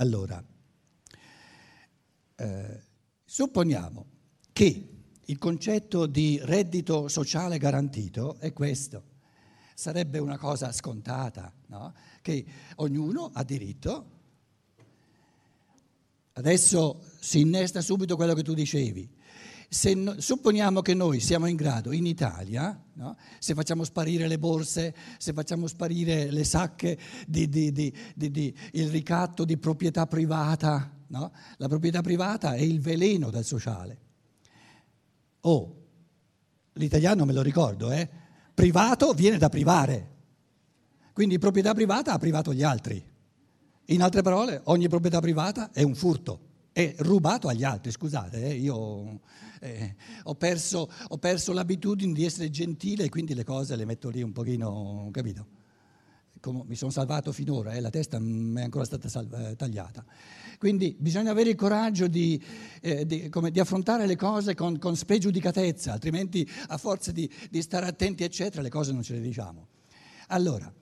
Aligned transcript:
Allora, 0.00 0.42
eh, 2.36 2.82
supponiamo 3.22 4.06
che 4.50 4.88
il 5.22 5.38
concetto 5.38 6.06
di 6.06 6.40
reddito 6.42 7.06
sociale 7.08 7.58
garantito 7.58 8.36
è 8.38 8.54
questo. 8.54 9.04
Sarebbe 9.74 10.18
una 10.18 10.38
cosa 10.38 10.72
scontata, 10.72 11.52
no? 11.66 11.94
che 12.22 12.44
ognuno 12.76 13.30
ha 13.34 13.44
diritto. 13.44 14.18
Adesso 16.32 17.04
si 17.20 17.40
innesta 17.40 17.82
subito 17.82 18.16
quello 18.16 18.32
che 18.32 18.42
tu 18.42 18.54
dicevi. 18.54 19.06
Se 19.72 19.94
no, 19.94 20.20
supponiamo 20.20 20.82
che 20.82 20.94
noi 20.94 21.20
siamo 21.20 21.46
in 21.46 21.54
grado 21.54 21.92
in 21.92 22.04
Italia, 22.04 22.76
no? 22.94 23.16
se 23.38 23.54
facciamo 23.54 23.84
sparire 23.84 24.26
le 24.26 24.36
borse, 24.36 24.92
se 25.16 25.32
facciamo 25.32 25.68
sparire 25.68 26.28
le 26.32 26.42
sacche 26.42 26.98
di, 27.24 27.48
di, 27.48 27.70
di, 27.70 27.94
di 28.16 28.52
il 28.72 28.88
ricatto 28.88 29.44
di 29.44 29.56
proprietà 29.58 30.08
privata, 30.08 30.92
no? 31.06 31.32
la 31.56 31.68
proprietà 31.68 32.00
privata 32.00 32.54
è 32.54 32.62
il 32.62 32.80
veleno 32.80 33.30
del 33.30 33.44
sociale. 33.44 33.98
Oh, 35.42 35.86
l'italiano 36.72 37.24
me 37.24 37.32
lo 37.32 37.42
ricordo, 37.42 37.92
eh? 37.92 38.08
privato 38.52 39.12
viene 39.12 39.38
da 39.38 39.48
privare, 39.48 40.16
quindi 41.12 41.38
proprietà 41.38 41.74
privata 41.74 42.12
ha 42.12 42.18
privato 42.18 42.52
gli 42.52 42.64
altri. 42.64 43.00
In 43.84 44.02
altre 44.02 44.22
parole, 44.22 44.62
ogni 44.64 44.88
proprietà 44.88 45.20
privata 45.20 45.70
è 45.70 45.84
un 45.84 45.94
furto 45.94 46.48
è 46.72 46.94
rubato 46.98 47.48
agli 47.48 47.64
altri, 47.64 47.90
scusate, 47.90 48.42
eh, 48.42 48.54
io 48.54 49.20
eh, 49.60 49.94
ho, 50.24 50.34
perso, 50.34 50.90
ho, 51.08 51.18
perso, 51.18 51.52
l'abitudine 51.52 52.12
di 52.12 52.24
essere 52.24 52.50
gentile 52.50 53.04
e 53.04 53.08
quindi 53.08 53.34
le 53.34 53.44
cose 53.44 53.76
le 53.76 53.84
metto 53.84 54.08
lì 54.08 54.22
un 54.22 54.32
pochino, 54.32 55.08
capito? 55.12 55.58
Come 56.40 56.62
mi 56.66 56.74
sono 56.74 56.90
salvato 56.90 57.32
finora, 57.32 57.72
eh, 57.72 57.80
la 57.80 57.90
testa 57.90 58.18
mi 58.18 58.60
è 58.60 58.64
ancora 58.64 58.84
stata 58.84 59.08
salva, 59.08 59.50
eh, 59.50 59.56
tagliata. 59.56 60.04
Quindi 60.56 60.96
bisogna 60.98 61.30
avere 61.30 61.50
il 61.50 61.56
coraggio 61.56 62.06
di, 62.06 62.42
eh, 62.80 63.04
di, 63.04 63.28
come, 63.28 63.50
di 63.50 63.60
affrontare 63.60 64.06
le 64.06 64.16
cose 64.16 64.54
con, 64.54 64.78
con, 64.78 64.96
spregiudicatezza, 64.96 65.92
altrimenti 65.92 66.48
a 66.68 66.78
forza 66.78 67.12
di, 67.12 67.30
di 67.50 67.60
stare 67.60 67.86
attenti, 67.86 68.24
eccetera, 68.24 68.62
le 68.62 68.70
cose 68.70 68.92
non 68.92 69.02
ce 69.02 69.14
le 69.14 69.20
diciamo. 69.20 69.68
Allora, 70.28 70.72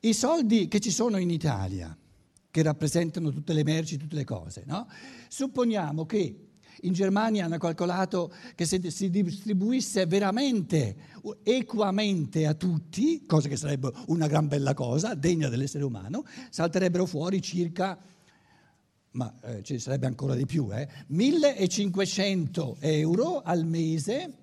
i 0.00 0.14
soldi 0.14 0.66
che 0.66 0.80
ci 0.80 0.90
sono 0.90 1.18
in 1.18 1.30
Italia, 1.30 1.96
che 2.58 2.64
rappresentano 2.64 3.30
tutte 3.30 3.52
le 3.52 3.62
merci, 3.62 3.96
tutte 3.96 4.16
le 4.16 4.24
cose. 4.24 4.64
No? 4.66 4.88
Supponiamo 5.28 6.04
che 6.06 6.46
in 6.82 6.92
Germania 6.92 7.44
hanno 7.44 7.58
calcolato 7.58 8.32
che 8.56 8.64
se 8.64 8.90
si 8.90 9.10
distribuisse 9.10 10.06
veramente, 10.06 10.96
equamente 11.44 12.46
a 12.46 12.54
tutti, 12.54 13.24
cosa 13.26 13.48
che 13.48 13.56
sarebbe 13.56 13.92
una 14.06 14.26
gran 14.26 14.48
bella 14.48 14.74
cosa, 14.74 15.14
degna 15.14 15.48
dell'essere 15.48 15.84
umano, 15.84 16.24
salterebbero 16.50 17.06
fuori 17.06 17.40
circa, 17.40 17.96
ma 19.12 19.32
eh, 19.42 19.62
ci 19.62 19.78
sarebbe 19.78 20.06
ancora 20.06 20.34
di 20.34 20.46
più, 20.46 20.68
eh, 20.72 20.88
1500 21.06 22.76
euro 22.80 23.40
al 23.42 23.64
mese 23.64 24.34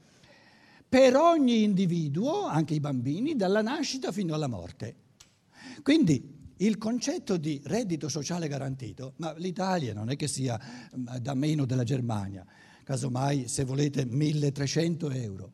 per 0.88 1.18
ogni 1.18 1.64
individuo, 1.64 2.46
anche 2.46 2.74
i 2.76 2.80
bambini, 2.80 3.36
dalla 3.36 3.62
nascita 3.62 4.14
fino 4.14 4.34
alla 4.34 4.48
morte. 4.48 5.04
Quindi 5.84 6.34
il 6.58 6.78
concetto 6.78 7.38
di 7.38 7.61
reddito 7.66 8.08
sociale 8.08 8.48
garantito, 8.48 9.14
ma 9.17 9.34
l'Italia 9.38 9.94
non 9.94 10.09
è 10.09 10.16
che 10.16 10.28
sia 10.28 10.59
mm, 10.95 11.17
da 11.17 11.34
meno 11.34 11.66
della 11.66 11.84
Germania, 11.84 12.45
casomai 12.84 13.47
se 13.47 13.64
volete 13.64 14.06
1300 14.06 15.09
euro, 15.12 15.52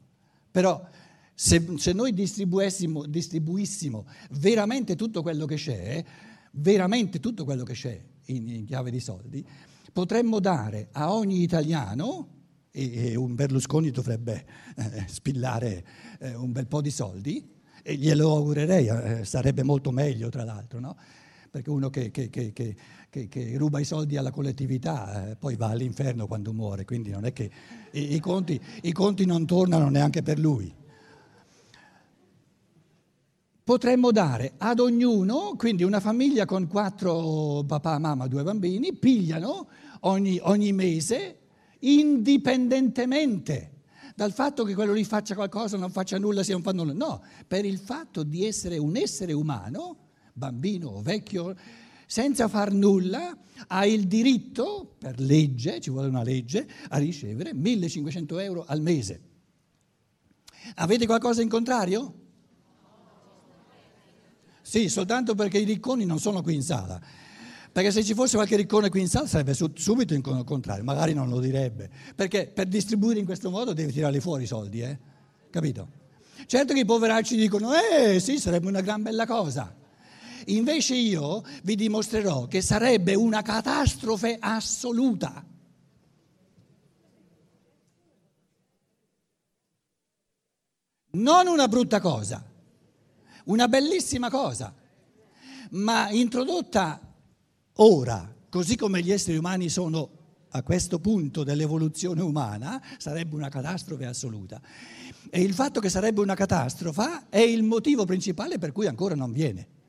però 0.51 0.85
se, 1.33 1.73
se 1.77 1.93
noi 1.93 2.13
distribuissimo, 2.13 3.05
distribuissimo, 3.05 4.05
veramente 4.31 4.95
tutto 4.95 5.21
quello 5.21 5.45
che 5.45 5.55
c'è, 5.55 6.03
veramente 6.51 7.19
tutto 7.19 7.45
quello 7.45 7.63
che 7.63 7.73
c'è 7.73 7.99
in, 8.25 8.47
in 8.49 8.65
chiave 8.65 8.91
di 8.91 8.99
soldi, 8.99 9.45
potremmo 9.91 10.39
dare 10.39 10.89
a 10.91 11.13
ogni 11.13 11.41
italiano, 11.41 12.39
e, 12.71 13.11
e 13.11 13.15
un 13.15 13.35
Berlusconi 13.35 13.91
dovrebbe 13.91 14.45
eh, 14.75 15.05
spillare 15.07 15.85
eh, 16.19 16.35
un 16.35 16.51
bel 16.51 16.67
po' 16.67 16.81
di 16.81 16.91
soldi, 16.91 17.59
e 17.83 17.95
glielo 17.95 18.35
augurerei, 18.35 18.87
eh, 18.87 19.25
sarebbe 19.25 19.63
molto 19.63 19.91
meglio 19.91 20.29
tra 20.29 20.43
l'altro, 20.43 20.79
no? 20.79 20.95
perché 21.51 21.69
uno 21.69 21.89
che, 21.89 22.11
che, 22.11 22.29
che, 22.29 22.53
che, 23.09 23.57
ruba 23.57 23.79
i 23.79 23.83
soldi 23.83 24.15
alla 24.15 24.31
collettività 24.31 25.31
eh, 25.31 25.35
poi 25.35 25.57
va 25.57 25.67
all'inferno 25.67 26.25
quando 26.25 26.53
muore, 26.53 26.85
quindi 26.85 27.09
non 27.09 27.25
è 27.25 27.33
che 27.33 27.51
i, 27.91 28.15
i, 28.15 28.19
conti, 28.21 28.59
i 28.83 28.93
conti 28.93 29.25
non 29.25 29.45
tornano 29.45 29.89
neanche 29.89 30.23
per 30.23 30.39
lui. 30.39 30.73
Potremmo 33.63 34.11
dare 34.11 34.53
ad 34.57 34.79
ognuno, 34.79 35.55
quindi 35.57 35.83
una 35.83 35.99
famiglia 35.99 36.45
con 36.45 36.67
quattro 36.67 37.63
papà, 37.67 37.99
mamma, 37.99 38.27
due 38.27 38.43
bambini, 38.43 38.93
pigliano 38.93 39.67
ogni, 40.01 40.39
ogni 40.41 40.71
mese 40.71 41.37
indipendentemente 41.79 43.70
dal 44.21 44.33
fatto 44.33 44.63
che 44.63 44.75
quello 44.75 44.93
lì 44.93 45.03
faccia 45.03 45.33
qualcosa, 45.33 45.77
non 45.77 45.89
faccia 45.89 46.19
nulla, 46.19 46.43
sia 46.43 46.55
un 46.55 46.61
fa 46.61 46.73
nulla. 46.73 46.93
No, 46.93 47.23
per 47.47 47.65
il 47.65 47.79
fatto 47.79 48.21
di 48.21 48.45
essere 48.45 48.77
un 48.77 48.95
essere 48.95 49.33
umano, 49.33 50.09
bambino 50.33 50.89
o 50.89 51.01
vecchio, 51.01 51.55
senza 52.05 52.47
far 52.47 52.71
nulla, 52.71 53.35
ha 53.65 53.83
il 53.87 54.05
diritto, 54.05 54.95
per 54.99 55.19
legge, 55.19 55.79
ci 55.79 55.89
vuole 55.89 56.07
una 56.07 56.21
legge, 56.21 56.69
a 56.89 56.99
ricevere 56.99 57.55
1500 57.55 58.37
euro 58.37 58.63
al 58.67 58.81
mese. 58.81 59.21
Avete 60.75 61.07
qualcosa 61.07 61.41
in 61.41 61.49
contrario? 61.49 62.13
Sì, 64.61 64.87
soltanto 64.87 65.33
perché 65.33 65.57
i 65.57 65.65
ricconi 65.65 66.05
non 66.05 66.19
sono 66.19 66.43
qui 66.43 66.53
in 66.53 66.61
sala. 66.61 67.01
Perché 67.71 67.91
se 67.91 68.03
ci 68.03 68.13
fosse 68.13 68.35
qualche 68.35 68.57
riccone 68.57 68.89
qui 68.89 68.99
in 68.99 69.07
sala 69.07 69.27
sarebbe 69.27 69.53
subito 69.53 70.13
in 70.13 70.21
contrario, 70.21 70.83
magari 70.83 71.13
non 71.13 71.29
lo 71.29 71.39
direbbe. 71.39 71.89
Perché 72.15 72.47
per 72.47 72.67
distribuire 72.67 73.19
in 73.19 73.25
questo 73.25 73.49
modo 73.49 73.71
devi 73.71 73.93
tirarli 73.93 74.19
fuori 74.19 74.43
i 74.43 74.47
soldi, 74.47 74.81
eh? 74.81 74.99
Capito? 75.49 75.99
Certo 76.45 76.73
che 76.73 76.79
i 76.79 76.85
poveracci 76.85 77.37
dicono, 77.37 77.71
eh 77.73 78.19
sì, 78.19 78.39
sarebbe 78.39 78.67
una 78.67 78.81
gran 78.81 79.01
bella 79.01 79.25
cosa. 79.25 79.73
Invece 80.47 80.95
io 80.95 81.43
vi 81.63 81.75
dimostrerò 81.75 82.47
che 82.47 82.61
sarebbe 82.61 83.13
una 83.13 83.41
catastrofe 83.41 84.37
assoluta. 84.37 85.45
Non 91.13 91.47
una 91.47 91.67
brutta 91.67 92.01
cosa, 92.01 92.43
una 93.45 93.67
bellissima 93.67 94.29
cosa, 94.29 94.73
ma 95.71 96.09
introdotta 96.09 97.10
Ora, 97.75 98.33
così 98.49 98.75
come 98.75 99.01
gli 99.01 99.11
esseri 99.11 99.37
umani 99.37 99.69
sono 99.69 100.19
a 100.49 100.63
questo 100.63 100.99
punto 100.99 101.43
dell'evoluzione 101.43 102.21
umana, 102.21 102.81
sarebbe 102.97 103.35
una 103.35 103.49
catastrofe 103.49 104.05
assoluta. 104.05 104.61
E 105.29 105.41
il 105.41 105.53
fatto 105.53 105.79
che 105.79 105.89
sarebbe 105.89 106.19
una 106.21 106.35
catastrofe 106.35 107.27
è 107.29 107.39
il 107.39 107.63
motivo 107.63 108.05
principale 108.05 108.57
per 108.57 108.71
cui 108.71 108.87
ancora 108.87 109.15
non 109.15 109.31
viene. 109.31 109.79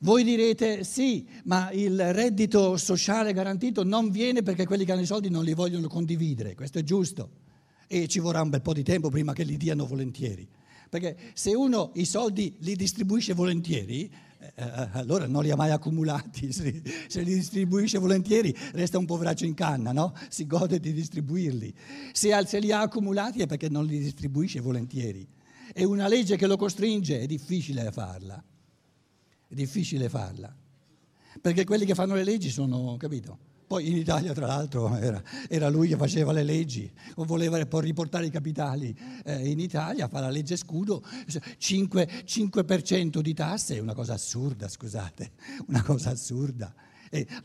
Voi 0.00 0.24
direte 0.24 0.82
sì, 0.82 1.26
ma 1.44 1.70
il 1.70 2.12
reddito 2.12 2.76
sociale 2.76 3.32
garantito 3.32 3.84
non 3.84 4.10
viene 4.10 4.42
perché 4.42 4.66
quelli 4.66 4.84
che 4.84 4.92
hanno 4.92 5.02
i 5.02 5.06
soldi 5.06 5.30
non 5.30 5.44
li 5.44 5.54
vogliono 5.54 5.86
condividere, 5.86 6.54
questo 6.54 6.80
è 6.80 6.82
giusto. 6.82 7.30
E 7.86 8.08
ci 8.08 8.18
vorrà 8.18 8.42
un 8.42 8.50
bel 8.50 8.62
po' 8.62 8.72
di 8.72 8.82
tempo 8.82 9.10
prima 9.10 9.32
che 9.32 9.44
li 9.44 9.56
diano 9.56 9.86
volentieri. 9.86 10.46
Perché 10.88 11.16
se 11.34 11.54
uno 11.54 11.92
i 11.94 12.04
soldi 12.04 12.56
li 12.58 12.74
distribuisce 12.74 13.32
volentieri, 13.32 14.10
eh, 14.42 14.64
eh, 14.64 14.88
allora 14.92 15.26
non 15.26 15.44
li 15.44 15.50
ha 15.50 15.56
mai 15.56 15.70
accumulati, 15.70 16.50
se, 16.52 16.82
li 17.22 17.34
distribuisce 17.34 17.98
volentieri 17.98 18.54
resta 18.72 18.98
un 18.98 19.06
poveraccio 19.06 19.44
in 19.44 19.54
canna, 19.54 19.92
no? 19.92 20.14
si 20.28 20.46
gode 20.46 20.80
di 20.80 20.92
distribuirli. 20.92 21.72
Se, 22.12 22.44
se 22.46 22.58
li 22.58 22.72
ha 22.72 22.80
accumulati 22.80 23.42
è 23.42 23.46
perché 23.46 23.68
non 23.68 23.86
li 23.86 23.98
distribuisce 23.98 24.60
volentieri. 24.60 25.26
È 25.72 25.84
una 25.84 26.08
legge 26.08 26.36
che 26.36 26.46
lo 26.46 26.56
costringe, 26.56 27.20
è 27.20 27.26
difficile 27.26 27.90
farla, 27.92 28.42
è 29.46 29.54
difficile 29.54 30.08
farla, 30.08 30.54
perché 31.40 31.64
quelli 31.64 31.84
che 31.84 31.94
fanno 31.94 32.14
le 32.14 32.24
leggi 32.24 32.50
sono, 32.50 32.96
capito? 32.98 33.50
Poi 33.72 33.88
in 33.88 33.96
Italia, 33.96 34.34
tra 34.34 34.46
l'altro, 34.46 34.94
era, 34.98 35.22
era 35.48 35.70
lui 35.70 35.88
che 35.88 35.96
faceva 35.96 36.30
le 36.32 36.42
leggi, 36.42 36.92
voleva 37.14 37.56
riportare 37.56 38.26
i 38.26 38.30
capitali 38.30 38.94
eh, 39.24 39.48
in 39.48 39.58
Italia, 39.60 40.08
fa 40.08 40.20
la 40.20 40.28
legge 40.28 40.58
scudo, 40.58 41.02
5%, 41.26 42.22
5% 42.22 43.20
di 43.20 43.32
tasse 43.32 43.76
è 43.76 43.78
una 43.78 43.94
cosa 43.94 44.12
assurda, 44.12 44.68
scusate, 44.68 45.30
una 45.68 45.82
cosa 45.82 46.10
assurda 46.10 46.74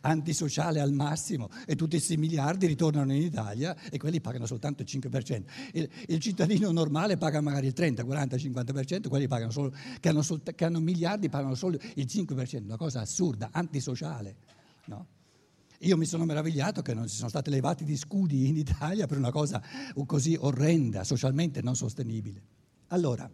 antisociale 0.02 0.82
al 0.82 0.92
massimo 0.92 1.50
e 1.66 1.76
tutti 1.76 1.96
questi 1.96 2.18
miliardi 2.18 2.68
ritornano 2.68 3.14
in 3.14 3.22
Italia 3.22 3.74
e 3.90 3.98
quelli 3.98 4.20
pagano 4.20 4.46
soltanto 4.46 4.82
il 4.82 4.90
5%. 4.92 5.44
Il, 5.72 5.90
il 6.08 6.20
cittadino 6.20 6.70
normale 6.72 7.16
paga 7.16 7.40
magari 7.40 7.68
il 7.68 7.74
30, 7.74 8.04
40, 8.04 8.36
50%, 8.36 9.08
quelli 9.08 9.30
pagano 9.30 9.52
solo, 9.52 9.74
che, 10.02 10.10
hanno 10.10 10.24
che 10.56 10.66
hanno 10.66 10.82
miliardi 10.82 11.30
pagano 11.30 11.56
solo 11.56 11.78
il 11.96 12.06
5%, 12.06 12.64
una 12.66 12.76
cosa 12.76 13.00
assurda, 13.00 13.48
antisociale. 13.54 14.36
No? 14.88 15.16
Io 15.80 15.98
mi 15.98 16.06
sono 16.06 16.26
meravigliato 16.26 16.82
che 16.82 16.94
non 16.94 17.08
si 17.08 17.16
sono 17.16 17.30
stati 17.30 17.50
levati 17.50 17.86
gli 17.86 17.98
scudi 17.98 18.48
in 18.48 18.58
Italia 18.58 19.06
per 19.06 19.18
una 19.18 19.32
cosa 19.32 19.62
così 20.06 20.36
orrenda, 20.40 21.04
socialmente 21.04 21.62
non 21.62 21.76
sostenibile. 21.76 22.42
Allora, 22.88 23.30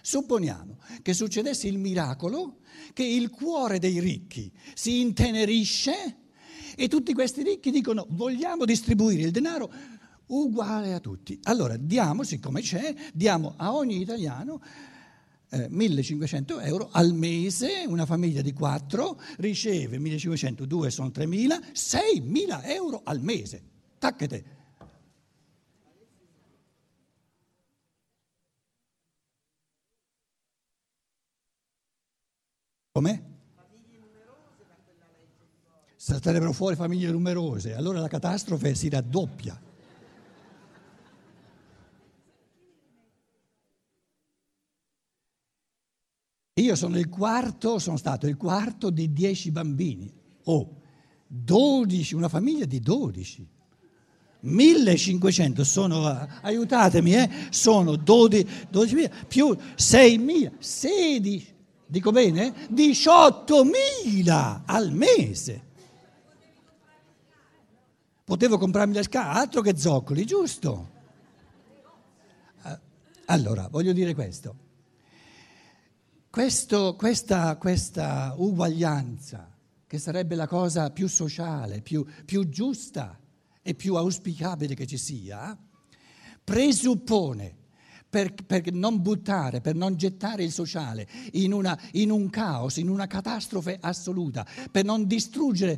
Supponiamo 0.00 0.78
che 1.02 1.12
succedesse 1.12 1.68
il 1.68 1.76
miracolo 1.76 2.60
che 2.94 3.04
il 3.04 3.28
cuore 3.28 3.78
dei 3.78 4.00
ricchi 4.00 4.50
si 4.72 5.00
intenerisce 5.00 6.16
e 6.76 6.88
tutti 6.88 7.12
questi 7.12 7.42
ricchi 7.42 7.70
dicono 7.70 8.06
vogliamo 8.08 8.64
distribuire 8.64 9.24
il 9.24 9.32
denaro 9.32 9.70
uguale 10.28 10.94
a 10.94 11.00
tutti. 11.00 11.38
Allora 11.42 11.76
diamo, 11.76 12.22
siccome 12.22 12.62
c'è, 12.62 12.94
diamo 13.12 13.54
a 13.56 13.74
ogni 13.74 14.00
italiano 14.00 14.62
eh, 15.50 15.68
1500 15.68 16.60
euro 16.60 16.88
al 16.92 17.14
mese, 17.14 17.84
una 17.86 18.06
famiglia 18.06 18.42
di 18.42 18.52
quattro 18.52 19.20
riceve 19.38 19.98
1500, 19.98 20.66
due 20.66 20.90
sono 20.90 21.10
3000, 21.10 21.60
6000 21.72 22.64
euro 22.64 23.00
al 23.04 23.20
mese. 23.22 23.62
Tacchete. 23.98 24.56
Come? 32.92 33.36
Salterebbero 35.94 36.52
fuori 36.52 36.74
famiglie 36.74 37.10
numerose, 37.10 37.74
allora 37.74 38.00
la 38.00 38.08
catastrofe 38.08 38.74
si 38.74 38.88
raddoppia. 38.88 39.67
Io 46.60 46.74
sono 46.74 46.98
il 46.98 47.08
quarto, 47.08 47.78
sono 47.78 47.96
stato 47.96 48.26
il 48.26 48.36
quarto 48.36 48.90
di 48.90 49.12
dieci 49.12 49.52
bambini. 49.52 50.12
Oh, 50.44 50.80
12, 51.26 52.14
una 52.14 52.28
famiglia 52.28 52.64
di 52.64 52.80
12. 52.80 53.48
1500 54.40 55.64
sono, 55.64 56.28
aiutatemi, 56.42 57.14
eh, 57.14 57.30
sono 57.50 57.96
12, 57.96 58.46
12.000 58.72 59.26
più 59.26 59.46
6.000, 59.48 60.52
16, 60.58 61.54
dico 61.86 62.10
bene? 62.10 62.52
18.000 62.72 64.62
al 64.64 64.92
mese. 64.92 65.66
Potevo 68.24 68.58
comprarmi 68.58 68.94
le 68.94 69.02
scarpe, 69.04 69.38
altro 69.38 69.60
che 69.60 69.76
zoccoli, 69.76 70.24
giusto? 70.24 70.90
Eh, 72.64 72.78
allora, 73.26 73.68
voglio 73.70 73.92
dire 73.92 74.14
questo. 74.14 74.66
Questo, 76.38 76.94
questa, 76.94 77.56
questa, 77.56 78.32
uguaglianza, 78.38 79.52
che 79.88 79.98
sarebbe 79.98 80.36
la 80.36 80.46
cosa 80.46 80.92
più 80.92 81.08
sociale, 81.08 81.80
più, 81.80 82.06
più 82.24 82.48
giusta 82.48 83.18
e 83.60 83.74
più 83.74 83.96
auspicabile 83.96 84.76
che 84.76 84.86
ci 84.86 84.98
sia, 84.98 85.58
presuppone 86.44 87.56
per, 88.08 88.34
per, 88.34 88.70
non 88.70 89.02
buttare, 89.02 89.60
per 89.60 89.74
non 89.74 89.96
gettare 89.96 90.44
il 90.44 90.52
sociale 90.52 91.08
in, 91.32 91.52
una, 91.52 91.76
in, 91.94 92.12
un 92.12 92.30
caos, 92.30 92.76
in 92.76 92.88
una 92.88 93.08
catastrofe 93.08 93.76
assoluta, 93.80 94.46
per 94.70 94.84
non 94.84 95.08
distruggere 95.08 95.76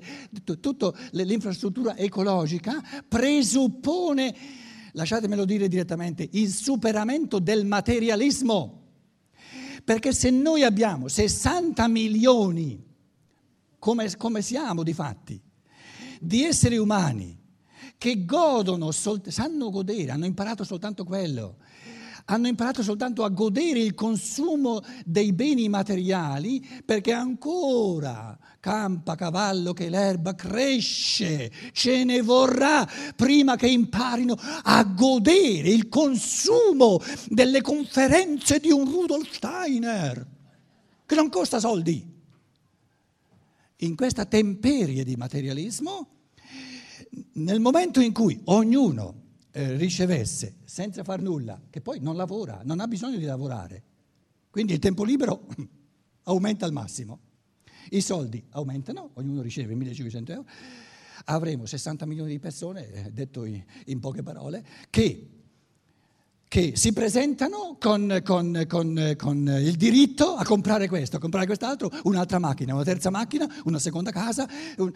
tutta 0.60 0.92
l'infrastruttura 1.12 1.96
ecologica, 1.96 2.82
presuppone, 3.08 4.36
lasciatemelo 4.92 5.46
dire 5.46 5.68
direttamente, 5.68 6.28
il 6.32 6.50
superamento 6.50 7.38
del 7.38 7.64
materialismo. 7.64 8.79
Perché 9.84 10.12
se 10.12 10.30
noi 10.30 10.62
abbiamo 10.62 11.08
60 11.08 11.88
milioni, 11.88 12.84
come, 13.78 14.16
come 14.16 14.42
siamo 14.42 14.82
di 14.82 14.92
fatti, 14.92 15.40
di 16.20 16.44
esseri 16.44 16.76
umani 16.76 17.38
che 17.96 18.24
godono, 18.24 18.90
sanno 18.92 19.70
godere, 19.70 20.10
hanno 20.10 20.26
imparato 20.26 20.64
soltanto 20.64 21.04
quello, 21.04 21.56
hanno 22.30 22.46
imparato 22.46 22.82
soltanto 22.82 23.24
a 23.24 23.28
godere 23.28 23.80
il 23.80 23.94
consumo 23.94 24.82
dei 25.04 25.32
beni 25.32 25.68
materiali 25.68 26.64
perché 26.84 27.12
ancora 27.12 28.38
campa 28.60 29.16
cavallo 29.16 29.72
che 29.72 29.88
l'erba 29.88 30.34
cresce, 30.34 31.50
ce 31.72 32.04
ne 32.04 32.22
vorrà 32.22 32.88
prima 33.16 33.56
che 33.56 33.68
imparino 33.68 34.36
a 34.62 34.84
godere 34.84 35.70
il 35.70 35.88
consumo 35.88 37.00
delle 37.28 37.62
conferenze 37.62 38.60
di 38.60 38.70
un 38.70 38.84
Rudolf 38.84 39.32
Steiner, 39.32 40.26
che 41.06 41.14
non 41.14 41.30
costa 41.30 41.58
soldi. 41.58 42.18
In 43.82 43.96
questa 43.96 44.26
temperie 44.26 45.02
di 45.04 45.16
materialismo, 45.16 46.08
nel 47.32 47.60
momento 47.60 48.00
in 48.00 48.12
cui 48.12 48.38
ognuno 48.44 49.19
eh, 49.52 49.76
ricevesse 49.76 50.56
senza 50.64 51.02
far 51.04 51.20
nulla, 51.20 51.60
che 51.70 51.80
poi 51.80 52.00
non 52.00 52.16
lavora, 52.16 52.60
non 52.64 52.80
ha 52.80 52.86
bisogno 52.86 53.18
di 53.18 53.24
lavorare, 53.24 53.82
quindi 54.50 54.72
il 54.72 54.78
tempo 54.78 55.04
libero 55.04 55.46
aumenta 56.24 56.66
al 56.66 56.72
massimo, 56.72 57.20
i 57.90 58.00
soldi 58.00 58.44
aumentano, 58.50 59.10
ognuno 59.14 59.42
riceve 59.42 59.74
1500 59.74 60.32
euro, 60.32 60.46
avremo 61.26 61.66
60 61.66 62.06
milioni 62.06 62.30
di 62.30 62.38
persone, 62.38 62.92
eh, 62.92 63.10
detto 63.10 63.44
in, 63.44 63.62
in 63.86 64.00
poche 64.00 64.22
parole, 64.22 64.64
che 64.90 65.28
che 66.50 66.72
si 66.74 66.92
presentano 66.92 67.76
con, 67.78 68.22
con, 68.24 68.64
con, 68.66 69.14
con, 69.16 69.56
il 69.60 69.76
diritto 69.76 70.34
a 70.34 70.42
comprare 70.44 70.88
questo, 70.88 71.14
a 71.14 71.20
comprare 71.20 71.46
quest'altro, 71.46 71.88
un'altra 72.02 72.40
macchina, 72.40 72.74
una 72.74 72.82
terza 72.82 73.08
macchina, 73.08 73.48
una 73.66 73.78
seconda 73.78 74.10
casa. 74.10 74.48
Un... 74.78 74.90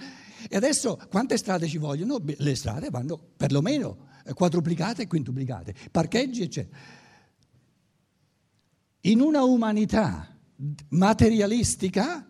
E 0.49 0.57
adesso 0.57 0.99
quante 1.09 1.37
strade 1.37 1.69
ci 1.69 1.79
vogliono? 1.79 2.21
Le 2.25 2.55
strade 2.57 2.91
vanno 2.91 3.21
perlomeno 3.37 4.14
quadruplicate 4.33 5.03
e 5.03 5.07
quintuplicate, 5.07 5.75
parcheggi 5.91 6.43
eccetera. 6.43 6.77
In 9.03 9.21
una 9.21 9.43
umanità 9.43 10.35
materialistica, 10.89 12.27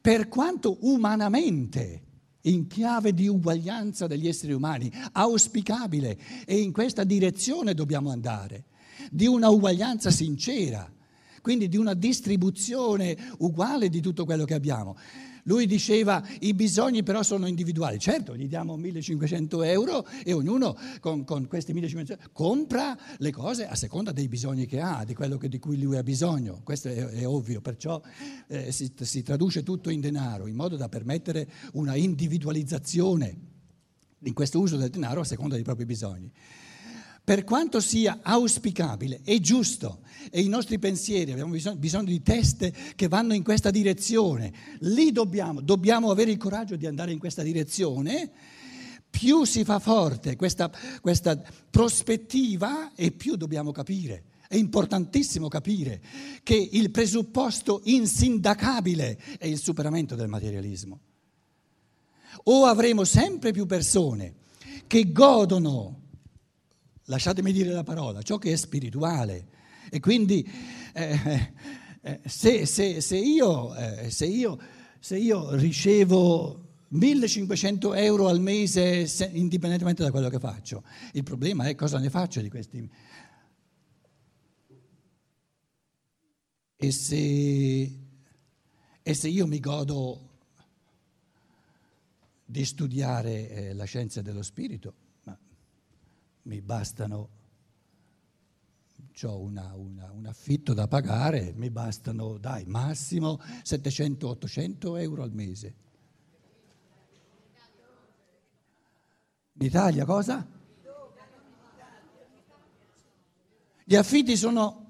per 0.00 0.28
quanto 0.28 0.78
umanamente 0.82 2.02
in 2.42 2.66
chiave 2.66 3.12
di 3.12 3.26
uguaglianza 3.26 4.06
degli 4.06 4.28
esseri 4.28 4.52
umani, 4.52 4.92
auspicabile 5.12 6.18
e 6.44 6.60
in 6.60 6.72
questa 6.72 7.04
direzione 7.04 7.74
dobbiamo 7.74 8.10
andare, 8.10 8.66
di 9.10 9.26
una 9.26 9.48
uguaglianza 9.48 10.10
sincera, 10.10 10.90
quindi 11.40 11.68
di 11.68 11.76
una 11.76 11.94
distribuzione 11.94 13.16
uguale 13.38 13.88
di 13.88 14.00
tutto 14.00 14.24
quello 14.24 14.44
che 14.44 14.54
abbiamo. 14.54 14.96
Lui 15.44 15.66
diceva 15.66 16.22
i 16.40 16.54
bisogni 16.54 17.02
però 17.02 17.22
sono 17.22 17.46
individuali. 17.46 17.98
Certo, 17.98 18.36
gli 18.36 18.48
diamo 18.48 18.76
1500 18.76 19.62
euro 19.62 20.06
e 20.24 20.32
ognuno 20.32 20.76
con, 21.00 21.24
con 21.24 21.46
questi 21.46 21.72
1500 21.72 22.12
euro 22.12 22.32
compra 22.32 22.96
le 23.18 23.30
cose 23.30 23.66
a 23.66 23.74
seconda 23.74 24.12
dei 24.12 24.28
bisogni 24.28 24.66
che 24.66 24.80
ha, 24.80 25.04
di 25.04 25.14
quello 25.14 25.36
che, 25.36 25.48
di 25.48 25.58
cui 25.58 25.80
lui 25.80 25.96
ha 25.96 26.02
bisogno. 26.02 26.60
Questo 26.64 26.88
è, 26.88 26.94
è 26.94 27.26
ovvio, 27.26 27.60
perciò 27.60 28.00
eh, 28.48 28.72
si, 28.72 28.92
si 28.98 29.22
traduce 29.22 29.62
tutto 29.62 29.90
in 29.90 30.00
denaro, 30.00 30.46
in 30.46 30.56
modo 30.56 30.76
da 30.76 30.88
permettere 30.88 31.48
una 31.72 31.94
individualizzazione 31.94 33.52
in 34.26 34.32
questo 34.32 34.58
uso 34.60 34.76
del 34.76 34.88
denaro 34.88 35.20
a 35.20 35.24
seconda 35.24 35.54
dei 35.54 35.64
propri 35.64 35.84
bisogni 35.84 36.32
per 37.24 37.42
quanto 37.42 37.80
sia 37.80 38.18
auspicabile 38.20 39.20
e 39.24 39.40
giusto, 39.40 40.00
e 40.30 40.42
i 40.42 40.48
nostri 40.48 40.78
pensieri, 40.78 41.32
abbiamo 41.32 41.52
bisogno, 41.52 41.76
bisogno, 41.76 42.04
di 42.04 42.22
teste 42.22 42.72
che 42.94 43.08
vanno 43.08 43.32
in 43.32 43.42
questa 43.42 43.70
direzione, 43.70 44.52
lì 44.80 45.10
dobbiamo, 45.10 45.62
dobbiamo 45.62 46.10
avere 46.10 46.30
il 46.30 46.36
coraggio 46.36 46.76
di 46.76 46.86
andare 46.86 47.12
in 47.12 47.18
questa 47.18 47.42
direzione, 47.42 48.30
più 49.08 49.44
si 49.44 49.64
fa 49.64 49.78
forte 49.78 50.36
questa, 50.36 50.70
questa 51.00 51.42
prospettiva 51.70 52.92
e 52.94 53.10
più 53.12 53.36
dobbiamo 53.36 53.72
capire. 53.72 54.24
È 54.46 54.56
importantissimo 54.56 55.48
capire 55.48 56.02
che 56.42 56.68
il 56.72 56.90
presupposto 56.90 57.80
insindacabile 57.84 59.18
è 59.38 59.46
il 59.46 59.58
superamento 59.58 60.14
del 60.14 60.28
materialismo. 60.28 61.00
O 62.44 62.66
avremo 62.66 63.04
sempre 63.04 63.52
più 63.52 63.64
persone 63.64 64.34
che 64.86 65.10
godono 65.10 66.02
lasciatemi 67.04 67.52
dire 67.52 67.70
la 67.70 67.82
parola, 67.82 68.22
ciò 68.22 68.38
che 68.38 68.52
è 68.52 68.56
spirituale. 68.56 69.48
E 69.90 70.00
quindi 70.00 70.48
eh, 70.92 71.52
eh, 72.00 72.20
se, 72.26 72.66
se, 72.66 73.00
se, 73.00 73.16
io, 73.16 73.74
eh, 73.74 74.10
se, 74.10 74.26
io, 74.26 74.58
se, 74.98 75.18
io, 75.18 75.54
ricevo 75.54 76.60
1500 76.88 77.94
euro 77.94 78.28
al 78.28 78.40
mese 78.40 79.06
se, 79.06 79.30
indipendentemente 79.32 80.02
da 80.02 80.10
quello 80.10 80.28
che 80.28 80.38
faccio, 80.38 80.84
il 81.12 81.22
problema 81.22 81.64
è 81.64 81.74
cosa 81.74 81.98
ne 81.98 82.10
faccio 82.10 82.40
di 82.40 82.48
questi. 82.48 82.90
E 86.76 86.90
se, 86.90 87.98
e 89.02 89.14
se 89.14 89.28
io 89.28 89.46
mi 89.46 89.60
godo 89.60 90.30
di 92.44 92.64
studiare 92.64 93.48
eh, 93.48 93.72
la 93.72 93.84
scienza 93.84 94.20
dello 94.20 94.42
spirito, 94.42 94.94
mi 96.44 96.62
bastano, 96.62 97.28
ho 99.22 99.40
un 99.40 100.24
affitto 100.26 100.72
da 100.72 100.88
pagare, 100.88 101.52
mi 101.54 101.70
bastano, 101.70 102.38
dai, 102.38 102.64
massimo 102.64 103.38
700-800 103.62 104.98
euro 105.00 105.22
al 105.22 105.32
mese. 105.32 105.74
In 109.52 109.66
Italia 109.66 110.04
cosa? 110.04 110.46
Gli 113.84 113.96
affitti 113.96 114.36
sono 114.36 114.84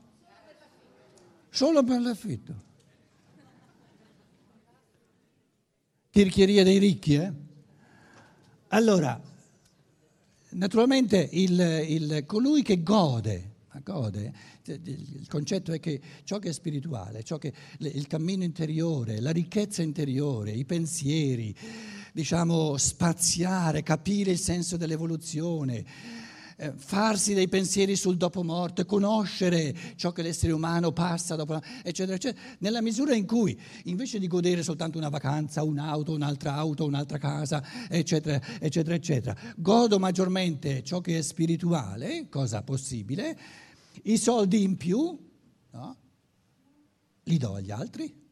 Solo 1.54 1.84
per 1.84 2.00
l'affitto. 2.00 2.62
Tirchieria 6.10 6.64
dei 6.64 6.78
ricchi, 6.78 7.14
eh? 7.14 7.32
Allora, 8.70 9.20
naturalmente 10.54 11.28
il, 11.32 11.84
il, 11.88 12.24
colui 12.26 12.62
che 12.62 12.82
gode, 12.82 13.52
gode, 13.82 14.32
il 14.64 15.26
concetto 15.28 15.72
è 15.72 15.80
che 15.80 16.00
ciò 16.24 16.38
che 16.38 16.50
è 16.50 16.52
spirituale, 16.52 17.22
che, 17.22 17.52
il 17.78 18.06
cammino 18.06 18.44
interiore, 18.44 19.20
la 19.20 19.30
ricchezza 19.30 19.82
interiore, 19.82 20.52
i 20.52 20.64
pensieri, 20.64 21.54
diciamo 22.12 22.76
spaziare, 22.76 23.82
capire 23.82 24.30
il 24.30 24.38
senso 24.38 24.76
dell'evoluzione, 24.76 25.84
eh, 26.56 26.72
farsi 26.76 27.34
dei 27.34 27.48
pensieri 27.48 27.96
sul 27.96 28.16
dopo 28.16 28.42
morte, 28.42 28.84
conoscere 28.84 29.74
ciò 29.96 30.12
che 30.12 30.22
l'essere 30.22 30.52
umano 30.52 30.92
passa 30.92 31.36
dopo, 31.36 31.60
eccetera, 31.82 32.16
eccetera, 32.16 32.56
nella 32.58 32.80
misura 32.80 33.14
in 33.14 33.26
cui 33.26 33.58
invece 33.84 34.18
di 34.18 34.26
godere 34.26 34.62
soltanto 34.62 34.98
una 34.98 35.08
vacanza, 35.08 35.62
un'auto, 35.62 36.12
un'altra 36.12 36.54
auto, 36.54 36.84
un'altra 36.84 37.18
casa, 37.18 37.62
eccetera, 37.88 38.40
eccetera, 38.60 38.94
eccetera, 38.94 39.36
godo 39.56 39.98
maggiormente 39.98 40.82
ciò 40.82 41.00
che 41.00 41.18
è 41.18 41.22
spirituale, 41.22 42.28
cosa 42.28 42.62
possibile, 42.62 43.38
i 44.04 44.18
soldi 44.18 44.62
in 44.62 44.76
più, 44.76 45.18
no? 45.70 45.96
li 47.24 47.36
do 47.36 47.54
agli 47.54 47.70
altri. 47.70 48.23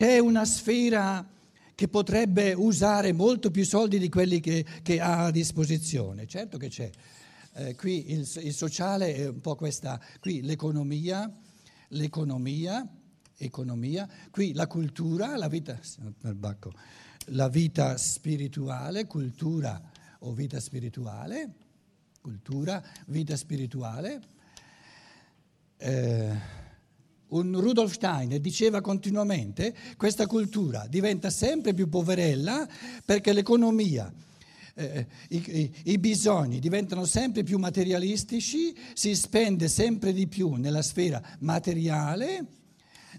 C'è 0.00 0.18
una 0.18 0.44
sfera 0.44 1.28
che 1.74 1.88
potrebbe 1.88 2.52
usare 2.52 3.10
molto 3.12 3.50
più 3.50 3.64
soldi 3.64 3.98
di 3.98 4.08
quelli 4.08 4.38
che, 4.38 4.64
che 4.80 5.00
ha 5.00 5.24
a 5.24 5.30
disposizione. 5.32 6.24
Certo 6.28 6.56
che 6.56 6.68
c'è. 6.68 6.88
Eh, 7.54 7.74
qui 7.74 8.12
il, 8.12 8.20
il, 8.44 8.54
sociale 8.54 9.12
è 9.16 9.26
un 9.26 9.40
po' 9.40 9.56
questa, 9.56 10.00
qui 10.20 10.40
l'economia, 10.42 11.28
l'economia, 11.88 12.88
economia, 13.38 14.08
qui 14.30 14.52
la 14.52 14.68
cultura, 14.68 15.36
la 15.36 15.48
vita, 15.48 15.76
la 17.30 17.48
vita 17.48 17.96
spirituale, 17.96 19.08
cultura 19.08 19.82
o 20.20 20.32
vita 20.32 20.60
spirituale, 20.60 21.54
cultura, 22.20 22.80
vita 23.06 23.34
spirituale. 23.34 24.22
Eh, 25.76 26.67
un 27.28 27.60
Rudolf 27.60 27.92
Steiner 27.92 28.40
diceva 28.40 28.80
continuamente 28.80 29.74
questa 29.96 30.26
cultura 30.26 30.86
diventa 30.88 31.30
sempre 31.30 31.74
più 31.74 31.88
poverella 31.88 32.66
perché 33.04 33.32
l'economia, 33.32 34.12
eh, 34.74 35.06
i, 35.28 35.72
i, 35.84 35.98
bisogni 35.98 36.60
diventano 36.60 37.04
sempre 37.04 37.42
più 37.42 37.58
materialistici, 37.58 38.74
si 38.94 39.14
spende 39.14 39.68
sempre 39.68 40.12
di 40.12 40.26
più 40.26 40.52
nella 40.52 40.82
sfera 40.82 41.20
materiale, 41.40 42.46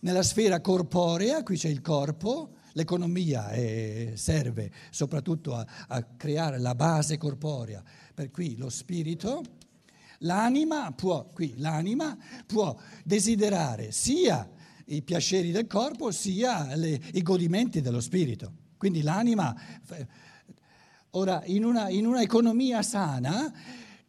nella 0.01 0.24
sfera 0.24 0.62
corporea, 0.62 1.44
qui 1.44 1.58
c'è 1.58 1.68
il 1.68 1.82
corpo, 1.82 2.56
l'economia 2.74 3.50
è, 3.50 4.13
serve 4.16 4.72
soprattutto 4.89 5.54
a, 5.54 5.66
a 5.88 6.04
creare 6.04 6.60
la 6.60 6.75
base 6.75 7.18
corporea, 7.18 7.84
per 8.13 8.32
cui 8.32 8.56
lo 8.56 8.70
spirito 8.70 9.44
L'anima 10.20 10.92
può, 10.92 11.28
qui, 11.34 11.54
l'anima 11.58 12.18
può 12.46 12.76
desiderare 13.04 13.92
sia 13.92 14.50
i 14.86 15.02
piaceri 15.02 15.52
del 15.52 15.68
corpo 15.68 16.12
sia 16.12 16.76
le, 16.76 17.00
i 17.14 17.22
godimenti 17.22 17.82
dello 17.82 18.02
spirito. 18.02 18.52
Quindi 18.78 19.02
l'anima, 19.02 19.56
ora 21.12 21.42
in 21.46 21.64
una, 21.64 21.90
in 21.90 22.06
una 22.06 22.22
economia 22.22 22.82
sana, 22.82 23.52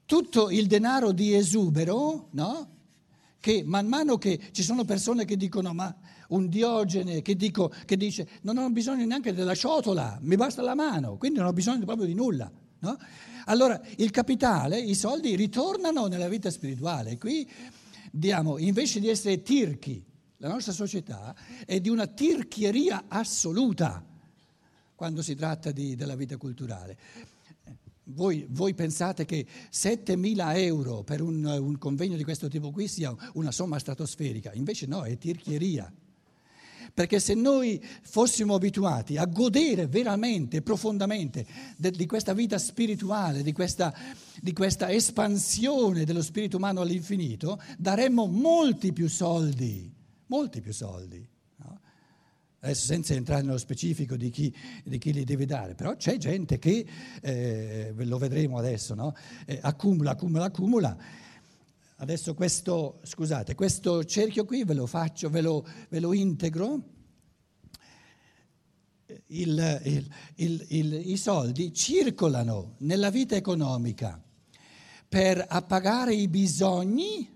tutto 0.07 0.51
il 0.51 0.67
denaro 0.67 1.13
di 1.13 1.35
esubero, 1.35 2.29
no? 2.33 2.79
che 3.41 3.63
man 3.65 3.87
mano 3.87 4.19
che 4.19 4.51
ci 4.53 4.63
sono 4.63 4.85
persone 4.85 5.25
che 5.25 5.37
dicono 5.37 5.73
ma 5.73 5.95
un 6.29 6.49
Diogene 6.49 7.23
che, 7.23 7.35
dico, 7.37 7.73
che 7.87 7.97
dice 7.97 8.29
non 8.43 8.59
ho 8.59 8.69
bisogno 8.71 9.05
neanche 9.05 9.33
della 9.33 9.55
ciotola, 9.55 10.19
mi 10.23 10.37
basta 10.37 10.63
la 10.63 10.75
mano, 10.75 11.17
quindi 11.17 11.39
non 11.39 11.49
ho 11.49 11.53
bisogno 11.53 11.85
proprio 11.85 12.07
di 12.07 12.15
nulla. 12.15 12.51
No? 12.81 12.99
Allora 13.47 13.81
il 13.97 14.11
capitale, 14.11 14.79
i 14.79 14.95
soldi 14.95 15.35
ritornano 15.35 16.07
nella 16.07 16.29
vita 16.29 16.51
spirituale. 16.51 17.19
Qui 17.19 17.49
diamo, 18.11 18.59
invece 18.59 19.01
di 19.01 19.09
essere 19.09 19.43
tirchi, 19.43 20.03
la 20.39 20.49
nostra 20.49 20.73
società 20.73 21.35
è 21.67 21.81
di 21.81 21.89
una 21.89 22.07
tirchieria 22.07 23.05
assoluta 23.09 24.05
quando 24.95 25.23
si 25.23 25.35
tratta 25.35 25.71
di, 25.71 25.95
della 25.95 26.17
vita 26.17 26.37
culturale. 26.37 26.99
Voi, 28.05 28.47
voi, 28.49 28.75
pensate 28.75 29.25
che 29.25 29.47
7.000 29.71 30.57
euro 30.57 31.03
per 31.03 31.21
un, 31.21 31.45
un 31.45 31.79
convegno 31.79 32.17
di 32.17 32.25
questo 32.25 32.49
tipo 32.49 32.71
qui 32.71 32.89
sia 32.89 33.15
una 33.35 33.53
somma 33.53 33.79
stratosferica, 33.79 34.53
invece 34.55 34.87
no, 34.87 35.05
è 35.05 35.17
tirchieria. 35.17 35.93
Perché 36.93 37.21
se 37.21 37.35
noi 37.35 37.83
fossimo 38.03 38.55
abituati 38.55 39.17
a 39.17 39.25
godere 39.27 39.87
veramente, 39.87 40.63
profondamente 40.63 41.47
di 41.77 42.07
questa 42.07 42.33
vita 42.33 42.59
spirituale, 42.59 43.43
di 43.43 43.53
questa, 43.53 43.95
di 44.41 44.53
questa 44.53 44.91
espansione 44.91 46.05
dello 46.05 46.23
spirito 46.23 46.57
umano 46.57 46.81
all'infinito, 46.81 47.61
daremmo 47.79 48.27
molti 48.27 48.93
più 48.93 49.09
soldi, 49.09 49.93
molti 50.27 50.61
più 50.61 50.73
soldi. 50.73 51.27
Adesso 52.63 52.85
senza 52.85 53.15
entrare 53.15 53.41
nello 53.41 53.57
specifico 53.57 54.17
di 54.17 54.29
chi, 54.29 54.55
di 54.85 54.99
chi, 54.99 55.15
li 55.15 55.25
deve 55.25 55.47
dare, 55.47 55.75
però 55.75 55.97
c'è 55.97 56.19
gente 56.19 56.59
che, 56.59 56.87
eh, 57.23 57.95
lo 57.97 58.19
vedremo 58.19 58.59
adesso, 58.59 58.95
no? 58.95 59.15
eh, 59.47 59.59
accumula, 59.63 60.11
accumula, 60.11 60.45
accumula 60.45 60.97
Adesso 62.01 62.33
questo, 62.33 62.99
scusate, 63.03 63.55
questo 63.55 64.05
cerchio 64.05 64.47
qui 64.47 64.65
ve 64.65 64.73
lo 64.73 64.87
faccio, 64.87 65.29
ve 65.29 65.43
lo, 65.43 65.67
ve 65.91 66.01
lo 66.01 66.15
integro. 66.15 66.83
Il, 69.27 70.09
il, 70.37 70.67
il, 70.69 70.93
I 71.11 71.17
soldi 71.19 71.75
circolano 71.75 72.77
nella 72.79 73.11
vita 73.11 73.37
economica 73.37 74.19
per 75.07 75.45
appagare 75.47 76.15
i 76.15 76.27
bisogni 76.27 77.29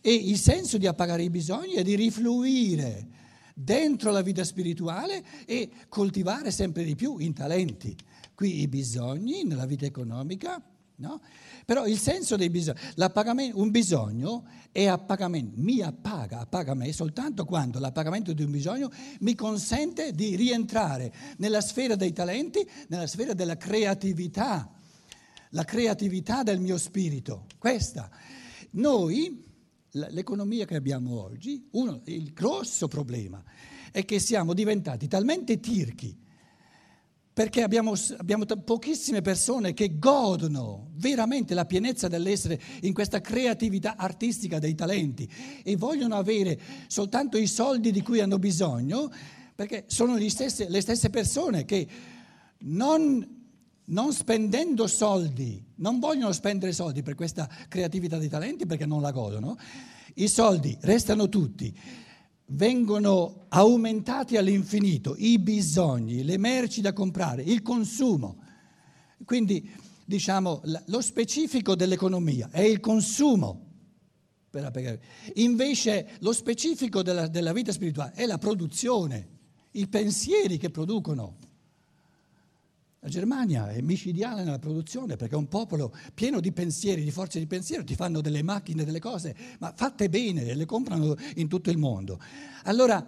e 0.00 0.14
il 0.14 0.38
senso 0.38 0.78
di 0.78 0.86
appagare 0.86 1.22
i 1.22 1.28
bisogni 1.28 1.74
è 1.74 1.82
di 1.82 1.94
rifluire 1.94 3.06
dentro 3.52 4.10
la 4.10 4.22
vita 4.22 4.44
spirituale 4.44 5.22
e 5.44 5.68
coltivare 5.90 6.50
sempre 6.50 6.84
di 6.84 6.94
più 6.94 7.18
i 7.18 7.30
talenti. 7.34 7.94
Qui 8.34 8.60
i 8.60 8.68
bisogni 8.68 9.44
nella 9.44 9.66
vita 9.66 9.84
economica 9.84 10.69
No? 11.00 11.18
Però 11.64 11.86
il 11.86 11.98
senso 11.98 12.36
dei 12.36 12.50
bisogni, 12.50 12.78
un 13.54 13.70
bisogno 13.70 14.44
è 14.70 14.84
appagamento, 14.86 15.54
mi 15.56 15.80
appaga, 15.80 16.40
appaga 16.40 16.74
me 16.74 16.92
soltanto 16.92 17.46
quando 17.46 17.78
l'appagamento 17.78 18.34
di 18.34 18.42
un 18.42 18.50
bisogno 18.50 18.90
mi 19.20 19.34
consente 19.34 20.12
di 20.12 20.36
rientrare 20.36 21.10
nella 21.38 21.62
sfera 21.62 21.96
dei 21.96 22.12
talenti, 22.12 22.68
nella 22.88 23.06
sfera 23.06 23.32
della 23.32 23.56
creatività, 23.56 24.70
la 25.50 25.64
creatività 25.64 26.42
del 26.42 26.60
mio 26.60 26.76
spirito. 26.76 27.46
Questa. 27.56 28.10
Noi, 28.72 29.42
l'economia 29.92 30.66
che 30.66 30.76
abbiamo 30.76 31.22
oggi, 31.22 31.66
uno, 31.72 32.02
il 32.04 32.34
grosso 32.34 32.88
problema 32.88 33.42
è 33.90 34.04
che 34.04 34.18
siamo 34.18 34.52
diventati 34.52 35.08
talmente 35.08 35.60
tirchi 35.60 36.28
perché 37.40 37.62
abbiamo, 37.62 37.94
abbiamo, 38.18 38.44
pochissime 38.44 39.22
persone 39.22 39.72
che 39.72 39.98
godono 39.98 40.90
veramente 40.96 41.54
la 41.54 41.64
pienezza 41.64 42.06
dell'essere 42.06 42.60
in 42.82 42.92
questa 42.92 43.22
creatività 43.22 43.96
artistica 43.96 44.58
dei 44.58 44.74
talenti 44.74 45.26
e 45.64 45.74
vogliono 45.78 46.16
avere 46.16 46.60
soltanto 46.86 47.38
i 47.38 47.46
soldi 47.46 47.92
di 47.92 48.02
cui 48.02 48.20
hanno 48.20 48.38
bisogno, 48.38 49.10
perché 49.54 49.84
sono 49.86 50.18
stesse, 50.28 50.68
le 50.68 50.82
stesse 50.82 51.08
persone 51.08 51.64
che 51.64 51.88
non, 52.58 53.26
non 53.86 54.12
spendendo 54.12 54.86
soldi, 54.86 55.64
non 55.76 55.98
vogliono 55.98 56.32
spendere 56.32 56.72
soldi 56.72 57.02
per 57.02 57.14
questa 57.14 57.48
creatività 57.68 58.18
dei 58.18 58.28
talenti 58.28 58.66
perché 58.66 58.84
non 58.84 59.00
la 59.00 59.12
godono, 59.12 59.56
i 60.16 60.28
soldi 60.28 60.76
restano 60.82 61.30
tutti 61.30 61.74
vengono 62.50 63.46
aumentati 63.48 64.36
all'infinito 64.36 65.14
i 65.18 65.38
bisogni, 65.38 66.24
le 66.24 66.38
merci 66.38 66.80
da 66.80 66.92
comprare, 66.92 67.42
il 67.42 67.62
consumo. 67.62 68.38
Quindi 69.24 69.70
diciamo 70.04 70.62
lo 70.86 71.00
specifico 71.00 71.74
dell'economia 71.74 72.48
è 72.50 72.62
il 72.62 72.80
consumo. 72.80 73.66
Invece 75.34 76.16
lo 76.20 76.32
specifico 76.32 77.02
della, 77.02 77.28
della 77.28 77.52
vita 77.52 77.70
spirituale 77.70 78.12
è 78.14 78.26
la 78.26 78.38
produzione, 78.38 79.28
i 79.72 79.86
pensieri 79.86 80.58
che 80.58 80.70
producono. 80.70 81.36
La 83.02 83.08
Germania 83.08 83.70
è 83.70 83.80
micidiale 83.80 84.44
nella 84.44 84.58
produzione 84.58 85.16
perché 85.16 85.34
è 85.34 85.38
un 85.38 85.48
popolo 85.48 85.90
pieno 86.12 86.38
di 86.38 86.52
pensieri, 86.52 87.02
di 87.02 87.10
forze 87.10 87.38
di 87.38 87.46
pensiero, 87.46 87.82
ti 87.82 87.94
fanno 87.94 88.20
delle 88.20 88.42
macchine, 88.42 88.84
delle 88.84 89.00
cose, 89.00 89.34
ma 89.58 89.72
fatte 89.74 90.10
bene, 90.10 90.54
le 90.54 90.66
comprano 90.66 91.16
in 91.36 91.48
tutto 91.48 91.70
il 91.70 91.78
mondo. 91.78 92.20
Allora, 92.64 93.02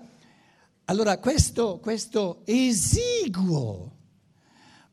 allora 0.87 1.19
questo, 1.19 1.79
questo 1.79 2.41
esiguo 2.47 4.01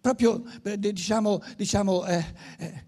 proprio 0.02 0.44
diciamo, 0.78 1.42
diciamo 1.58 2.06
eh, 2.06 2.26
eh, 2.58 2.84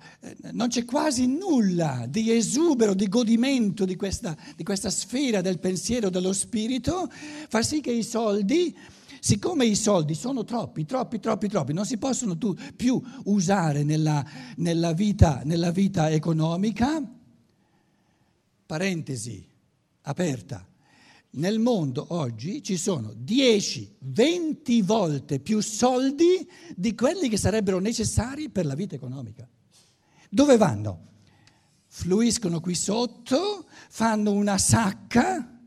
non 0.52 0.68
c'è 0.68 0.86
quasi 0.86 1.28
nulla 1.28 2.06
di 2.10 2.32
esubero, 2.32 2.94
di 2.94 3.08
godimento 3.08 3.86
di 3.86 3.96
questa, 3.96 4.36
di 4.56 4.64
questa 4.64 4.90
sfera 4.90 5.42
del 5.42 5.60
pensiero, 5.60 6.10
dello 6.10 6.34
spirito, 6.34 7.10
fa 7.48 7.62
sì 7.62 7.82
che 7.82 7.92
i 7.92 8.04
soldi, 8.04 8.76
siccome 9.22 9.66
i 9.66 9.76
soldi 9.76 10.16
sono 10.16 10.44
troppi, 10.44 10.84
troppi, 10.84 11.20
troppi, 11.20 11.48
troppi, 11.48 11.74
non 11.74 11.86
si 11.86 12.00
possono 12.00 12.40
tu, 12.40 12.58
più 12.76 13.00
usare 13.26 13.84
nella, 13.84 14.26
nella, 14.58 14.94
vita, 14.94 15.44
nella 15.46 15.70
vita 15.70 16.10
economica, 16.10 17.00
parentesi 18.66 19.48
aperta, 20.02 20.68
nel 21.34 21.60
mondo 21.60 22.08
oggi 22.10 22.64
ci 22.64 22.78
sono 22.78 23.14
10-20 23.24 24.84
volte 24.84 25.40
più 25.40 25.62
soldi 25.62 26.50
di 26.76 26.96
quelli 26.96 27.30
che 27.30 27.38
sarebbero 27.38 27.78
necessari 27.78 28.50
per 28.50 28.66
la 28.66 28.74
vita 28.74 28.96
economica. 28.96 29.48
Dove 30.32 30.58
vanno? 30.58 31.10
Fluiscono 31.86 32.60
qui 32.60 32.74
sotto, 32.74 33.68
fanno 33.90 34.32
una 34.32 34.58
sacca 34.58 35.61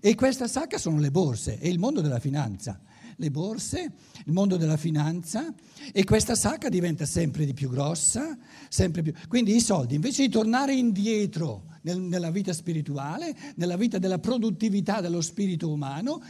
e 0.00 0.14
questa 0.14 0.48
sacca 0.48 0.78
sono 0.78 0.98
le 0.98 1.10
borse 1.10 1.58
e 1.58 1.68
il 1.68 1.78
mondo 1.78 2.00
della 2.00 2.18
finanza. 2.18 2.80
Le 3.16 3.30
borse, 3.30 3.92
il 4.24 4.32
mondo 4.32 4.56
della 4.56 4.78
finanza 4.78 5.52
e 5.92 6.04
questa 6.04 6.34
sacca 6.34 6.70
diventa 6.70 7.04
sempre 7.04 7.44
di 7.44 7.52
più 7.52 7.68
grossa, 7.68 8.36
sempre 8.70 9.02
più. 9.02 9.12
Quindi 9.28 9.54
i 9.54 9.60
soldi 9.60 9.94
invece 9.94 10.22
di 10.22 10.30
tornare 10.30 10.74
indietro 10.74 11.64
nel, 11.82 12.00
nella 12.00 12.30
vita 12.30 12.54
spirituale, 12.54 13.36
nella 13.56 13.76
vita 13.76 13.98
della 13.98 14.18
produttività 14.18 15.02
dello 15.02 15.20
spirito 15.20 15.70
umano, 15.70 16.22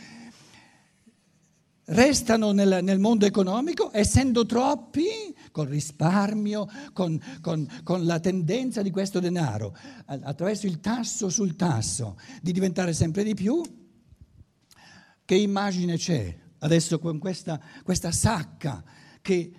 restano 1.90 2.52
nel, 2.52 2.80
nel, 2.82 2.98
mondo 2.98 3.26
economico, 3.26 3.90
essendo 3.92 4.44
troppi, 4.46 5.06
col 5.50 5.66
risparmio, 5.66 6.68
con, 6.92 7.20
con, 7.40 7.66
con, 7.82 8.04
la 8.04 8.20
tendenza 8.20 8.82
di 8.82 8.90
questo 8.90 9.20
denaro, 9.20 9.76
attraverso 10.06 10.66
il 10.66 10.80
tasso 10.80 11.28
sul 11.28 11.56
tasso, 11.56 12.18
di 12.42 12.52
diventare 12.52 12.92
sempre 12.92 13.24
di 13.24 13.34
più. 13.34 13.62
Che 15.24 15.34
immagine 15.34 15.96
c'è 15.96 16.36
adesso 16.58 16.98
con 16.98 17.18
questa, 17.18 17.60
questa 17.84 18.10
sacca 18.10 18.82
che 19.22 19.52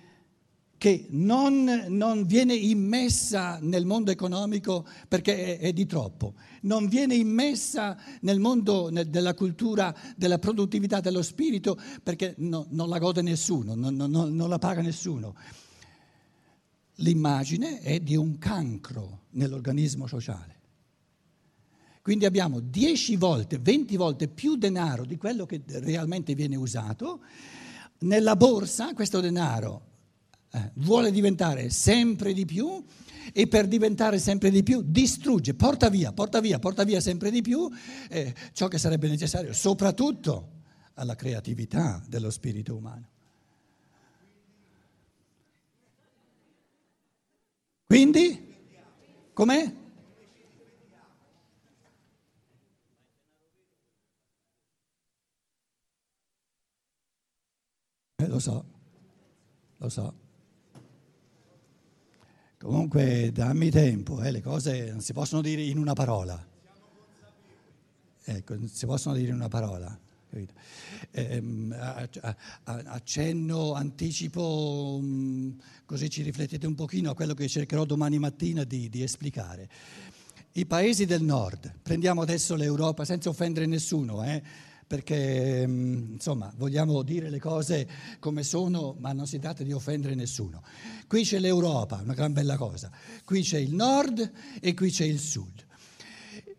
che 0.82 1.06
non, 1.10 1.84
non, 1.90 2.26
viene 2.26 2.56
immessa 2.56 3.60
nel 3.62 3.86
mondo 3.86 4.10
economico 4.10 4.84
perché 5.06 5.56
è, 5.56 5.68
è 5.68 5.72
di 5.72 5.86
troppo, 5.86 6.34
non 6.62 6.88
viene 6.88 7.14
immessa 7.14 7.96
nel 8.22 8.40
mondo 8.40 8.90
nel, 8.90 9.08
della 9.08 9.32
cultura 9.32 9.96
della 10.16 10.40
produttività 10.40 10.98
dello 10.98 11.22
spirito 11.22 11.78
perché 12.02 12.34
no, 12.38 12.66
non 12.70 12.88
la 12.88 12.98
gode 12.98 13.22
nessuno, 13.22 13.76
non, 13.76 13.94
non 13.94 14.48
la 14.48 14.58
paga 14.58 14.82
nessuno. 14.82 15.36
L'immagine 16.96 17.78
è 17.78 18.00
di 18.00 18.16
un 18.16 18.36
cancro 18.38 19.26
nell'organismo 19.34 20.08
sociale. 20.08 20.56
Quindi 22.02 22.24
abbiamo 22.24 22.58
10 22.58 23.14
volte, 23.14 23.58
20 23.60 23.96
volte 23.96 24.26
più 24.26 24.56
denaro 24.56 25.04
di 25.04 25.16
quello 25.16 25.46
che 25.46 25.62
realmente 25.64 26.34
viene 26.34 26.56
usato. 26.56 27.20
Nella 27.98 28.34
borsa 28.34 28.94
questo 28.94 29.20
denaro 29.20 29.90
vuole 30.74 31.10
diventare 31.10 31.70
sempre 31.70 32.32
di 32.32 32.44
più 32.44 32.84
e 33.32 33.46
per 33.46 33.66
diventare 33.66 34.18
sempre 34.18 34.50
di 34.50 34.62
più 34.62 34.82
distrugge, 34.84 35.54
porta 35.54 35.88
via, 35.88 36.12
porta 36.12 36.40
via, 36.40 36.58
porta 36.58 36.84
via 36.84 37.00
sempre 37.00 37.30
di 37.30 37.40
più 37.40 37.70
eh, 38.08 38.34
ciò 38.52 38.68
che 38.68 38.78
sarebbe 38.78 39.08
necessario, 39.08 39.52
soprattutto 39.52 40.60
alla 40.94 41.14
creatività 41.14 42.02
dello 42.06 42.30
spirito 42.30 42.76
umano. 42.76 43.08
Quindi, 47.86 48.54
com'è? 49.32 49.74
Eh, 58.16 58.26
lo 58.26 58.38
so, 58.38 58.64
lo 59.76 59.88
so. 59.88 60.21
Comunque 62.62 63.32
dammi 63.32 63.70
tempo, 63.70 64.22
eh, 64.22 64.30
le 64.30 64.40
cose 64.40 64.92
non 64.92 65.00
si 65.00 65.12
possono 65.12 65.42
dire 65.42 65.62
in 65.62 65.78
una 65.78 65.94
parola. 65.94 66.40
Ecco, 68.22 68.54
non 68.54 68.68
si 68.68 68.86
possono 68.86 69.16
dire 69.16 69.30
in 69.30 69.34
una 69.34 69.48
parola. 69.48 69.98
Eh, 71.10 71.42
accenno, 72.64 73.72
anticipo, 73.72 75.00
mm, 75.02 75.50
così 75.84 76.08
ci 76.08 76.22
riflettete 76.22 76.64
un 76.64 76.76
pochino 76.76 77.10
a 77.10 77.14
quello 77.16 77.34
che 77.34 77.48
cercherò 77.48 77.84
domani 77.84 78.20
mattina 78.20 78.62
di, 78.62 78.88
di 78.88 79.02
esplicare. 79.02 79.68
I 80.52 80.64
paesi 80.64 81.04
del 81.04 81.24
nord, 81.24 81.80
prendiamo 81.82 82.22
adesso 82.22 82.54
l'Europa 82.54 83.04
senza 83.04 83.28
offendere 83.28 83.66
nessuno, 83.66 84.22
eh, 84.22 84.40
perché 84.92 85.66
mm, 85.66 86.12
insomma 86.12 86.52
vogliamo 86.54 87.00
dire 87.00 87.30
le 87.30 87.38
cose 87.38 87.88
come 88.18 88.42
sono, 88.42 88.94
ma 88.98 89.14
non 89.14 89.26
si 89.26 89.38
tratta 89.38 89.62
di 89.64 89.72
offendere 89.72 90.14
nessuno. 90.14 90.62
Qui 91.06 91.22
c'è 91.22 91.38
l'Europa, 91.38 92.02
una 92.04 92.12
gran 92.12 92.34
bella 92.34 92.58
cosa, 92.58 92.90
qui 93.24 93.40
c'è 93.40 93.56
il 93.56 93.72
nord 93.72 94.30
e 94.60 94.74
qui 94.74 94.90
c'è 94.90 95.06
il 95.06 95.18
sud. 95.18 95.64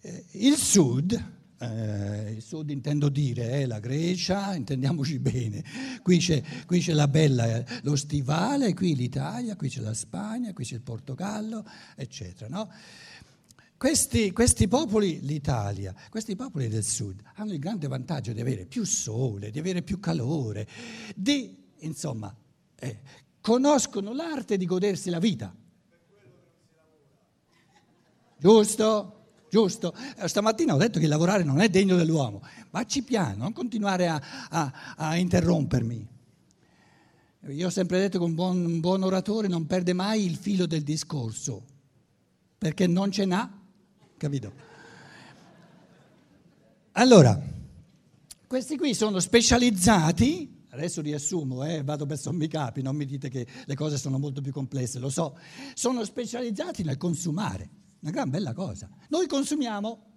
Eh, 0.02 0.26
il 0.32 0.56
sud, 0.56 1.24
eh, 1.60 2.32
il 2.32 2.42
sud 2.42 2.72
intendo 2.72 3.10
dire 3.10 3.52
è 3.52 3.66
la 3.68 3.78
Grecia, 3.78 4.56
intendiamoci 4.56 5.20
bene, 5.20 5.64
qui 6.02 6.18
c'è, 6.18 6.42
qui 6.66 6.80
c'è 6.80 6.94
la 6.94 7.08
bella, 7.08 7.64
lo 7.84 7.96
stivale, 7.96 8.74
qui 8.74 8.96
l'Italia, 8.96 9.56
qui 9.56 9.70
c'è 9.70 9.80
la 9.80 9.94
Spagna, 9.94 10.54
qui 10.54 10.66
c'è 10.66 10.74
il 10.74 10.82
Portogallo, 10.82 11.64
eccetera. 11.96 12.50
No? 12.50 12.68
Questi, 13.84 14.32
questi, 14.32 14.70
popoli, 14.70 15.20
l'Italia, 15.24 15.94
questi 16.10 16.38
popoli 16.38 16.70
del 16.70 16.86
sud 16.86 17.22
hanno 17.36 17.52
il 17.52 17.60
grande 17.60 17.90
vantaggio 17.90 18.32
di 18.32 18.40
avere 18.40 18.66
più 18.66 18.86
sole, 18.86 19.52
di 19.52 19.60
avere 19.60 19.82
più 19.82 20.00
calore, 20.00 20.66
di, 21.14 21.54
insomma, 21.80 22.34
eh, 22.80 23.00
conoscono 23.42 24.14
l'arte 24.14 24.56
di 24.56 24.66
godersi 24.66 25.10
la 25.10 25.20
vita. 25.20 25.54
Giusto? 28.38 29.26
Giusto? 29.50 29.94
Eh, 30.16 30.30
stamattina 30.30 30.74
ho 30.74 30.78
detto 30.78 30.98
che 30.98 31.08
lavorare 31.08 31.44
non 31.44 31.60
è 31.60 31.68
degno 31.68 31.98
dell'uomo, 31.98 32.42
ma 32.70 32.86
ci 32.86 33.04
piano, 33.04 33.44
non 33.44 33.52
continuare 33.52 34.08
a, 34.08 34.22
a, 34.50 34.96
a 34.96 35.18
interrompermi. 35.18 36.08
Io 37.50 37.68
ho 37.68 37.70
sempre 37.70 38.00
detto 38.00 38.18
che 38.18 38.24
un 38.24 38.34
buon, 38.34 38.64
un 38.64 38.80
buon 38.80 39.04
oratore 39.04 39.50
non 39.50 39.68
perde 39.68 39.92
mai 39.92 40.24
il 40.24 40.38
filo 40.38 40.66
del 40.66 40.84
discorso, 40.84 41.66
perché 42.58 42.88
non 42.88 43.12
ce 43.12 43.26
n'ha 43.26 43.58
capito? 44.24 44.54
Allora, 46.94 47.38
questi 48.48 48.78
qui 48.78 48.94
sono 48.94 49.20
specializzati, 49.20 50.66
adesso 50.70 51.02
riassumo, 51.02 51.66
eh, 51.66 51.84
vado 51.84 52.06
per 52.06 52.18
sommi 52.18 52.48
capi, 52.48 52.82
non 52.82 52.96
mi 52.96 53.06
dite 53.06 53.28
che 53.28 53.46
le 53.66 53.76
cose 53.76 53.98
sono 53.98 54.18
molto 54.18 54.40
più 54.40 54.54
complesse, 54.54 55.00
lo 55.00 55.10
so, 55.10 55.38
sono 55.74 56.06
specializzati 56.06 56.84
nel 56.84 56.96
consumare, 56.96 57.70
una 58.00 58.12
gran 58.12 58.30
bella 58.30 58.54
cosa. 58.54 58.90
Noi 59.10 59.28
consumiamo. 59.28 60.12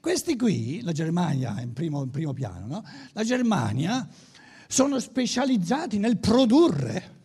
Questi 0.00 0.36
qui, 0.36 0.80
la 0.82 0.92
Germania 0.92 1.60
in 1.60 1.72
primo, 1.72 2.02
in 2.02 2.10
primo 2.10 2.32
piano, 2.32 2.66
no? 2.66 2.82
la 3.12 3.22
Germania 3.22 4.08
sono 4.66 4.98
specializzati 4.98 5.98
nel 5.98 6.18
produrre 6.18 7.18